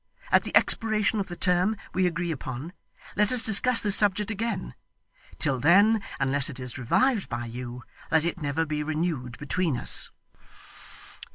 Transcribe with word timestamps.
At 0.31 0.41
the 0.43 0.57
expiration 0.57 1.19
of 1.19 1.27
the 1.27 1.35
term 1.35 1.77
we 1.93 2.07
agree 2.07 2.31
upon, 2.31 2.73
let 3.15 3.31
us 3.31 3.43
discuss 3.43 3.81
this 3.81 3.95
subject 3.95 4.31
again. 4.31 4.73
Till 5.37 5.59
then, 5.59 6.01
unless 6.19 6.49
it 6.49 6.59
is 6.59 6.79
revived 6.79 7.29
by 7.29 7.45
you, 7.45 7.83
let 8.09 8.25
it 8.25 8.41
never 8.41 8.65
be 8.65 8.81
renewed 8.81 9.37
between 9.37 9.77
us. 9.77 10.09